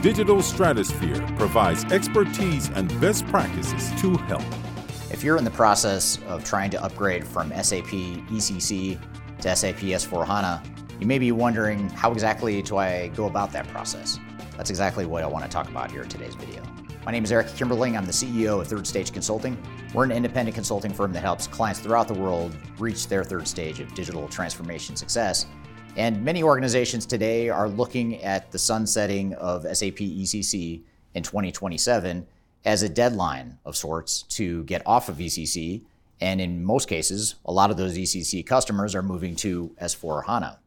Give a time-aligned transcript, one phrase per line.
[0.00, 4.44] Digital Stratosphere provides expertise and best practices to help.
[5.10, 7.90] If you're in the process of trying to upgrade from SAP
[8.30, 8.96] ECC
[9.40, 10.64] to SAP S4HANA,
[11.00, 14.20] you may be wondering how exactly do I go about that process?
[14.56, 16.62] That's exactly what I want to talk about here in today's video.
[17.04, 17.98] My name is Eric Kimberling.
[17.98, 19.60] I'm the CEO of Third Stage Consulting.
[19.94, 23.80] We're an independent consulting firm that helps clients throughout the world reach their third stage
[23.80, 25.46] of digital transformation success
[25.96, 30.82] and many organizations today are looking at the sunsetting of SAP ECC
[31.14, 32.26] in 2027
[32.64, 35.82] as a deadline of sorts to get off of ECC.
[36.20, 40.58] And in most cases, a lot of those ECC customers are moving to S4 HANA.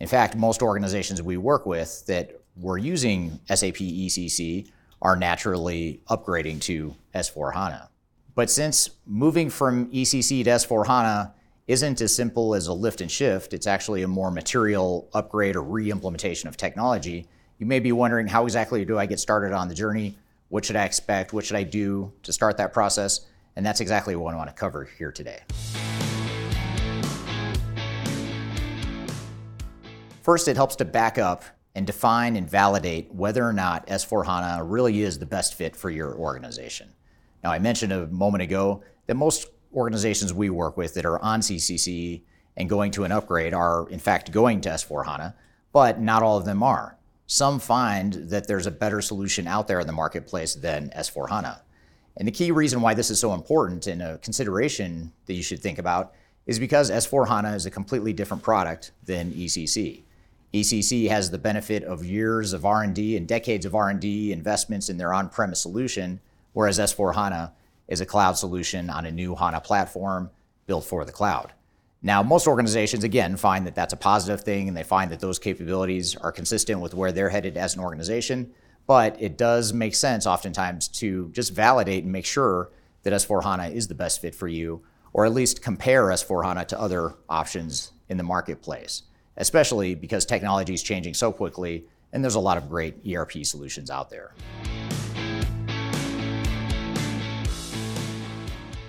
[0.00, 4.68] In fact, most organizations we work with that were using SAP ECC
[5.00, 7.90] are naturally upgrading to S4 HANA.
[8.34, 11.34] But since moving from ECC to S4 HANA
[11.66, 13.54] isn't as simple as a lift and shift.
[13.54, 17.26] It's actually a more material upgrade or re implementation of technology.
[17.58, 20.18] You may be wondering how exactly do I get started on the journey?
[20.48, 21.32] What should I expect?
[21.32, 23.26] What should I do to start that process?
[23.56, 25.40] And that's exactly what I want to cover here today.
[30.20, 35.02] First, it helps to back up and define and validate whether or not S4HANA really
[35.02, 36.92] is the best fit for your organization.
[37.42, 41.40] Now, I mentioned a moment ago that most organizations we work with that are on
[41.40, 42.22] ECC
[42.56, 45.34] and going to an upgrade are, in fact, going to S4 HANA,
[45.72, 46.96] but not all of them are.
[47.26, 51.62] Some find that there's a better solution out there in the marketplace than S4 HANA.
[52.16, 55.60] And the key reason why this is so important and a consideration that you should
[55.60, 56.14] think about
[56.46, 60.02] is because S4 HANA is a completely different product than ECC.
[60.52, 65.12] ECC has the benefit of years of R&D and decades of R&D investments in their
[65.12, 66.20] on-premise solution,
[66.52, 67.52] whereas S4 HANA
[67.88, 70.30] is a cloud solution on a new HANA platform
[70.66, 71.52] built for the cloud.
[72.02, 75.38] Now, most organizations, again, find that that's a positive thing and they find that those
[75.38, 78.52] capabilities are consistent with where they're headed as an organization.
[78.86, 82.70] But it does make sense oftentimes to just validate and make sure
[83.04, 84.82] that S4 HANA is the best fit for you,
[85.14, 89.04] or at least compare S4 HANA to other options in the marketplace,
[89.38, 93.90] especially because technology is changing so quickly and there's a lot of great ERP solutions
[93.90, 94.32] out there.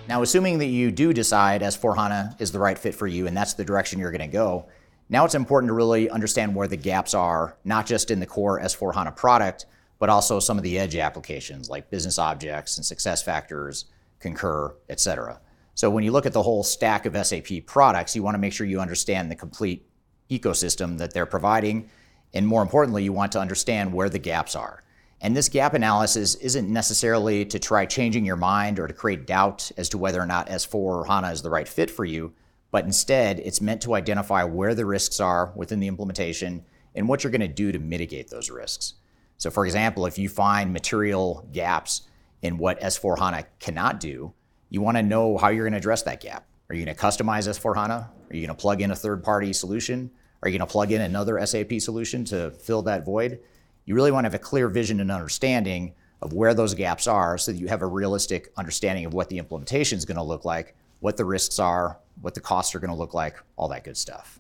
[0.08, 3.56] Now, assuming that you do decide S4HANA is the right fit for you and that's
[3.56, 4.68] the direction you're going to go,
[5.10, 8.60] now it's important to really understand where the gaps are, not just in the core
[8.60, 9.66] S4HANA product,
[9.98, 13.86] but also some of the edge applications like BusinessObjects and SuccessFactors,
[14.20, 15.40] Concur, et cetera.
[15.74, 18.54] So when you look at the whole stack of SAP products, you want to make
[18.54, 19.88] sure you understand the complete
[20.30, 21.90] ecosystem that they're providing.
[22.34, 24.84] And more importantly, you want to understand where the gaps are.
[25.26, 29.72] And this gap analysis isn't necessarily to try changing your mind or to create doubt
[29.76, 32.34] as to whether or not S4 or HANA is the right fit for you,
[32.70, 36.64] but instead it's meant to identify where the risks are within the implementation
[36.94, 38.94] and what you're going to do to mitigate those risks.
[39.40, 42.04] So, for example, if you find material gaps
[42.44, 44.32] in what S4 HANA cannot do,
[44.70, 46.46] you want to know how you're going to address that gap.
[46.70, 48.12] Are you going to customize S4 HANA?
[48.30, 50.12] Are you going to plug in a third party solution?
[50.44, 53.40] Are you going to plug in another SAP solution to fill that void?
[53.88, 57.38] You really want to have a clear vision and understanding of where those gaps are
[57.38, 60.44] so that you have a realistic understanding of what the implementation is going to look
[60.44, 63.84] like, what the risks are, what the costs are going to look like, all that
[63.84, 64.40] good stuff.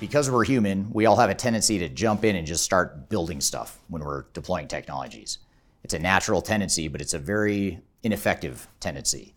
[0.00, 3.42] Because we're human, we all have a tendency to jump in and just start building
[3.42, 5.36] stuff when we're deploying technologies.
[5.84, 9.34] It's a natural tendency, but it's a very ineffective tendency.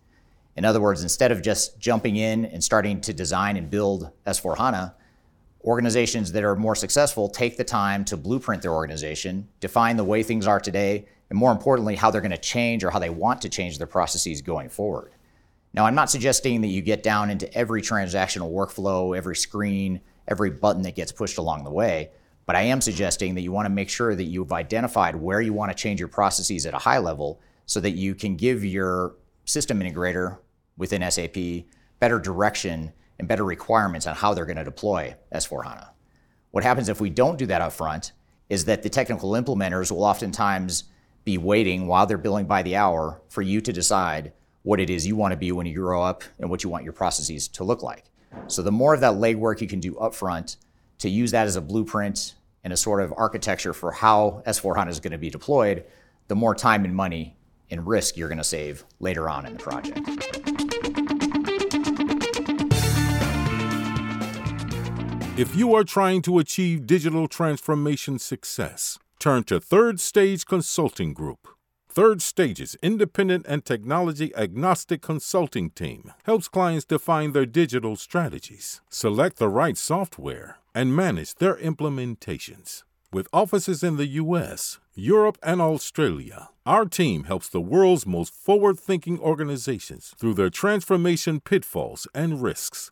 [0.56, 4.58] In other words, instead of just jumping in and starting to design and build S4
[4.58, 4.96] HANA,
[5.64, 10.24] organizations that are more successful take the time to blueprint their organization, define the way
[10.24, 13.42] things are today, and more importantly, how they're going to change or how they want
[13.42, 15.12] to change their processes going forward.
[15.74, 20.50] Now, I'm not suggesting that you get down into every transactional workflow, every screen, every
[20.50, 22.10] button that gets pushed along the way,
[22.46, 25.54] but I am suggesting that you want to make sure that you've identified where you
[25.54, 29.16] want to change your processes at a high level so that you can give your
[29.46, 30.40] system integrator
[30.78, 31.66] within SAP
[32.00, 35.90] better direction and better requirements on how they're going to deploy S4HANA.
[36.52, 38.14] What happens if we don't do that up front
[38.50, 40.86] is that the technical implementers will oftentimes
[41.24, 44.34] be waiting while they're billing by the hour for you to decide
[44.64, 46.84] what it is you want to be when you grow up and what you want
[46.84, 48.06] your processes to look like.
[48.48, 50.58] So the more of that legwork you can do upfront
[51.00, 55.00] to use that as a blueprint and a sort of architecture for how S4HANA is
[55.00, 55.86] going to be deployed,
[56.28, 57.38] the more time and money
[57.72, 60.39] and risk you're going to save later on in the project.
[65.40, 71.48] If you are trying to achieve digital transformation success, turn to Third Stage Consulting Group.
[71.88, 79.38] Third Stage's independent and technology agnostic consulting team helps clients define their digital strategies, select
[79.38, 82.84] the right software, and manage their implementations.
[83.14, 88.78] With offices in the US, Europe, and Australia, our team helps the world's most forward
[88.78, 92.92] thinking organizations through their transformation pitfalls and risks.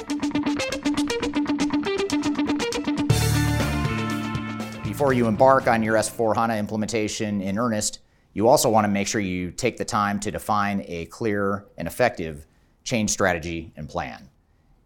[5.01, 8.01] Before you embark on your S4 HANA implementation in earnest,
[8.33, 11.87] you also want to make sure you take the time to define a clear and
[11.87, 12.45] effective
[12.83, 14.29] change strategy and plan.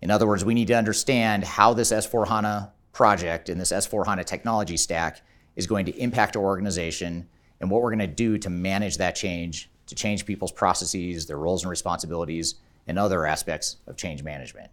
[0.01, 4.05] In other words, we need to understand how this S4 HANA project and this S4
[4.05, 5.21] HANA technology stack
[5.57, 7.27] is going to impact our organization
[7.59, 11.39] and what we're going to do to manage that change, to change people's processes, their
[11.39, 12.55] roles and responsibilities,
[12.87, 14.71] and other aspects of change management.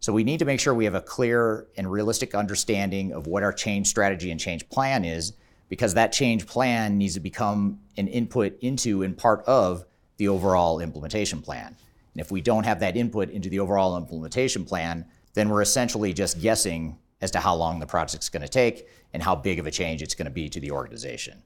[0.00, 3.42] So we need to make sure we have a clear and realistic understanding of what
[3.42, 5.32] our change strategy and change plan is
[5.68, 9.84] because that change plan needs to become an input into and part of
[10.16, 11.76] the overall implementation plan.
[12.14, 15.04] And if we don't have that input into the overall implementation plan,
[15.34, 19.22] then we're essentially just guessing as to how long the project's going to take and
[19.22, 21.42] how big of a change it's going to be to the organization.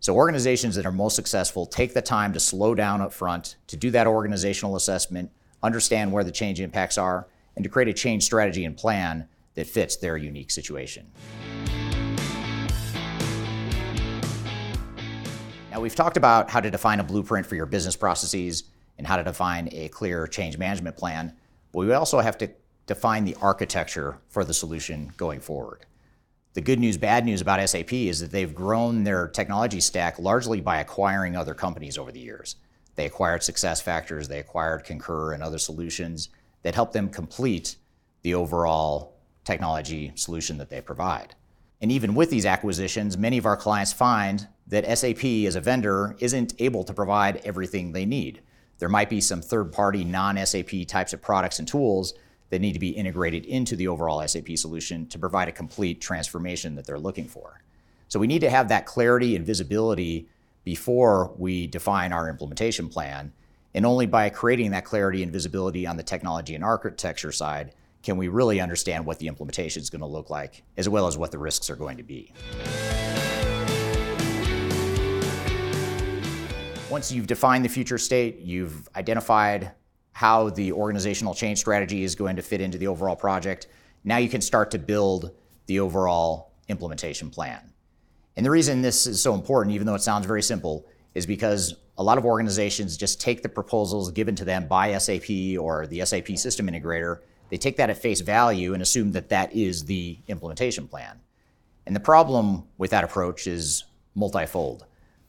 [0.00, 3.76] So organizations that are most successful take the time to slow down up front, to
[3.76, 5.30] do that organizational assessment,
[5.62, 7.26] understand where the change impacts are,
[7.56, 11.10] and to create a change strategy and plan that fits their unique situation.
[15.70, 18.64] Now, we've talked about how to define a blueprint for your business processes
[18.98, 21.34] and how to define a clear change management plan,
[21.72, 22.50] but we also have to
[22.86, 25.84] define the architecture for the solution going forward.
[26.54, 30.62] The good news, bad news about SAP is that they've grown their technology stack largely
[30.62, 32.56] by acquiring other companies over the years.
[32.94, 36.30] They acquired SuccessFactors, they acquired Concur and other solutions
[36.66, 37.76] that help them complete
[38.22, 39.14] the overall
[39.44, 41.32] technology solution that they provide.
[41.80, 46.16] And even with these acquisitions, many of our clients find that SAP as a vendor
[46.18, 48.42] isn't able to provide everything they need.
[48.80, 52.14] There might be some third party non SAP types of products and tools
[52.50, 56.74] that need to be integrated into the overall SAP solution to provide a complete transformation
[56.74, 57.60] that they're looking for.
[58.08, 60.26] So we need to have that clarity and visibility
[60.64, 63.32] before we define our implementation plan.
[63.76, 68.16] And only by creating that clarity and visibility on the technology and architecture side can
[68.16, 71.30] we really understand what the implementation is going to look like, as well as what
[71.30, 72.32] the risks are going to be.
[76.88, 79.72] Once you've defined the future state, you've identified
[80.12, 83.66] how the organizational change strategy is going to fit into the overall project,
[84.04, 85.32] now you can start to build
[85.66, 87.60] the overall implementation plan.
[88.36, 91.74] And the reason this is so important, even though it sounds very simple, is because
[91.96, 96.04] a lot of organizations just take the proposals given to them by SAP or the
[96.04, 100.18] SAP system integrator, they take that at face value and assume that that is the
[100.28, 101.18] implementation plan.
[101.86, 104.84] And the problem with that approach is multifold.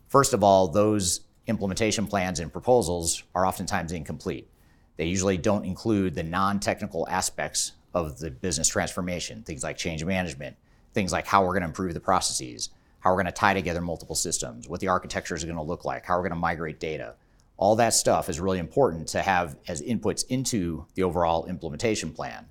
[0.10, 4.50] First of all, those implementation plans and proposals are oftentimes incomplete.
[4.98, 10.04] They usually don't include the non technical aspects of the business transformation, things like change
[10.04, 10.58] management,
[10.94, 13.82] things like how we're going to improve the processes, how we're going to tie together
[13.82, 16.80] multiple systems, what the architecture is going to look like, how we're going to migrate
[16.80, 17.16] data.
[17.58, 22.46] All that stuff is really important to have as inputs into the overall implementation plan.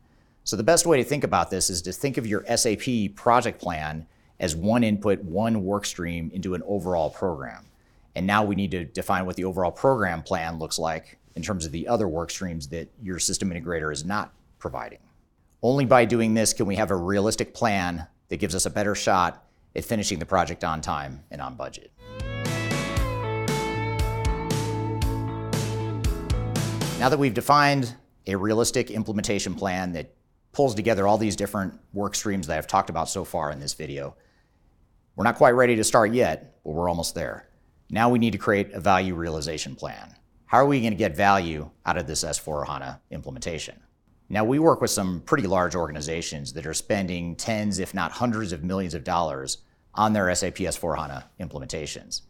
[0.45, 3.61] So, the best way to think about this is to think of your SAP project
[3.61, 4.07] plan
[4.39, 7.67] as one input, one work stream into an overall program.
[8.15, 11.67] And now we need to define what the overall program plan looks like in terms
[11.67, 14.99] of the other work streams that your system integrator is not providing.
[15.63, 18.95] Only by doing this can we have a realistic plan that gives us a better
[18.95, 19.46] shot
[19.77, 21.93] at finishing the project on time and on budget.
[26.99, 27.95] Now that we've defined
[28.27, 30.15] a realistic implementation plan that
[30.53, 33.75] pulls together all these different work streams that I've talked about so far in this
[33.75, 34.17] video,
[35.15, 37.49] we're not quite ready to start yet, but we're almost there.
[37.91, 40.17] Now we need to create a value realization plan.
[40.47, 43.83] How are we going to get value out of this S4 HANA implementation?
[44.29, 48.53] Now, we work with some pretty large organizations that are spending tens, if not hundreds
[48.53, 49.59] of millions of dollars
[49.97, 52.23] on their SAP S4 HANA implementations.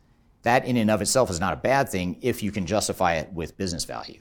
[0.43, 3.33] That in and of itself is not a bad thing if you can justify it
[3.33, 4.21] with business value.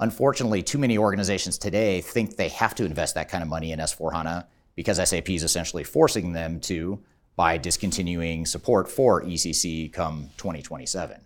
[0.00, 3.78] Unfortunately, too many organizations today think they have to invest that kind of money in
[3.78, 7.00] S4HANA because SAP is essentially forcing them to
[7.36, 11.20] by discontinuing support for ECC come 2027.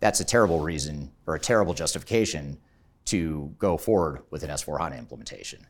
[0.00, 2.58] That's a terrible reason or a terrible justification
[3.06, 5.66] to go forward with an S4HANA implementation.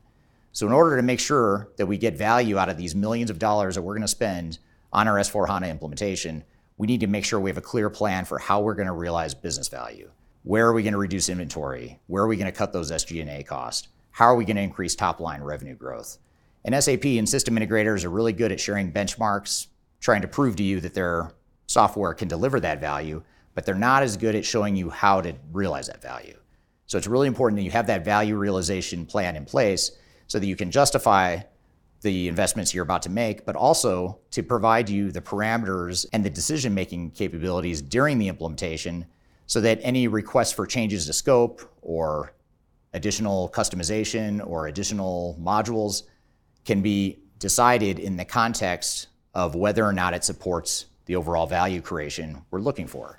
[0.51, 3.39] So, in order to make sure that we get value out of these millions of
[3.39, 4.59] dollars that we're going to spend
[4.95, 6.41] on our S4HANA implementation,
[6.77, 8.93] we need to make sure we have a clear plan for how we're going to
[8.93, 10.09] realize business value.
[10.43, 11.99] Where are we going to reduce inventory?
[12.07, 13.89] Where are we going to cut those SG&A costs?
[14.11, 16.17] How are we going to increase top line revenue growth?
[16.63, 19.67] And SAP and system integrators are really good at sharing benchmarks,
[19.99, 21.33] trying to prove to you that their
[21.67, 23.21] software can deliver that value,
[23.53, 26.37] but they're not as good at showing you how to realize that value.
[26.85, 29.91] So it's really important that you have that value realization plan in place
[30.27, 31.39] so that you can justify
[32.05, 36.29] the investments you're about to make, but also to provide you the parameters and the
[36.29, 39.07] decision making capabilities during the implementation
[39.47, 42.31] so that any requests for changes to scope or
[42.93, 46.03] additional customization or additional modules
[46.63, 51.81] can be decided in the context of whether or not it supports the overall value
[51.81, 53.17] creation we're looking for.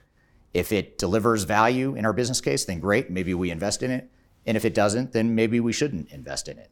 [0.54, 4.08] If it delivers value in our business case, then great, maybe we invest in it.
[4.46, 6.70] And if it doesn't, then maybe we shouldn't invest in it.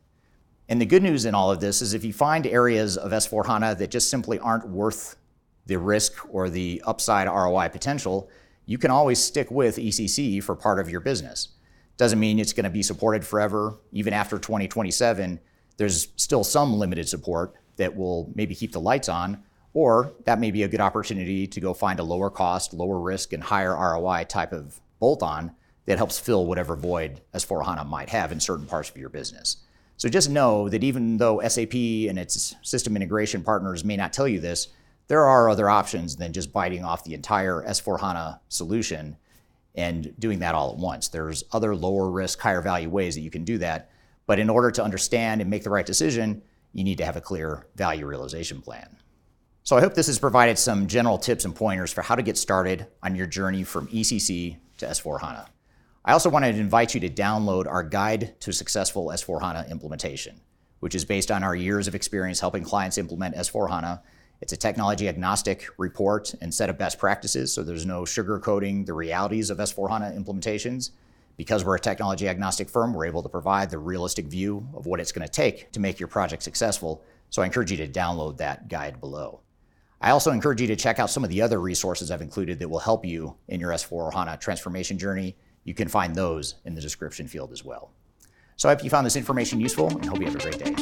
[0.69, 3.79] And the good news in all of this is if you find areas of S4HANA
[3.79, 5.17] that just simply aren't worth
[5.67, 8.31] the risk or the upside ROI potential,
[8.67, 11.49] you can always stick with ECC for part of your business.
[11.97, 13.79] Doesn't mean it's going to be supported forever.
[13.93, 15.39] Even after 2027,
[15.77, 19.43] there's still some limited support that will maybe keep the lights on,
[19.75, 23.33] or that may be a good opportunity to go find a lower cost, lower risk,
[23.33, 25.55] and higher ROI type of bolt on
[25.87, 29.59] that helps fill whatever void S4HANA might have in certain parts of your business.
[29.97, 34.29] So just know that even though SAP and its system integration partners may not tell
[34.29, 34.69] you this,
[35.09, 39.17] there are other options than just biting off the entire S4HANA solution
[39.75, 41.09] and doing that all at once.
[41.09, 43.91] There's other lower risk, higher value ways that you can do that.
[44.27, 47.21] But in order to understand and make the right decision, you need to have a
[47.21, 48.97] clear value realization plan.
[49.63, 52.37] So I hope this has provided some general tips and pointers for how to get
[52.37, 55.47] started on your journey from ECC to S4HANA.
[56.07, 60.39] I also wanted to invite you to download our Guide to Successful S4HANA Implementation,
[60.81, 64.03] which is based on our years of experience helping clients implement S4HANA.
[64.43, 68.93] It's a technology agnostic report and set of best practices, so there's no sugarcoating the
[68.93, 70.91] realities of S4HANA implementations.
[71.39, 75.01] Because we're a technology agnostic firm, we're able to provide the realistic view of what
[75.01, 77.03] it's going to take to make your project successful.
[77.31, 79.41] So I encourage you to download that guide below.
[80.03, 82.69] I also encourage you to check out some of the other resources I've included that
[82.69, 85.35] will help you in your S4 HANA transformation journey
[85.65, 87.91] you can find those in the description field as well.
[88.57, 90.77] So I hope you found this information useful and hope you have a great day.